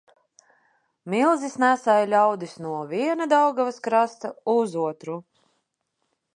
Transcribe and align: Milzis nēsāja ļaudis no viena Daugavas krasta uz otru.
Milzis 1.13 1.57
nēsāja 1.63 2.07
ļaudis 2.15 2.57
no 2.67 2.73
viena 2.95 3.29
Daugavas 3.35 3.79
krasta 3.89 4.35
uz 4.59 4.77
otru. 4.89 5.23